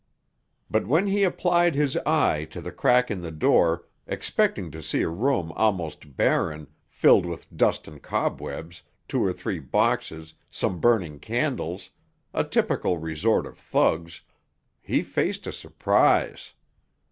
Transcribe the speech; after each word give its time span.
But 0.67 0.87
when 0.87 1.05
he 1.05 1.21
applied 1.23 1.75
his 1.75 1.95
eye 2.07 2.45
to 2.45 2.59
the 2.59 2.71
crack 2.71 3.11
in 3.11 3.21
the 3.21 3.29
door, 3.29 3.85
expecting 4.07 4.71
to 4.71 4.81
see 4.81 5.03
a 5.03 5.07
room 5.09 5.51
almost 5.55 6.17
barren, 6.17 6.65
filled 6.87 7.23
with 7.23 7.55
dust 7.55 7.87
and 7.87 8.01
cobwebs, 8.01 8.81
two 9.07 9.23
or 9.23 9.31
three 9.31 9.59
boxes, 9.59 10.33
some 10.49 10.79
burning 10.79 11.19
candles—a 11.19 12.45
typical 12.45 12.97
resort 12.97 13.45
of 13.45 13.59
thugs—he 13.59 15.03
faced 15.03 15.45
a 15.45 15.51
surprise. 15.51 16.55